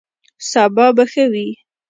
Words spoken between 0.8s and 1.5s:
به ښه وي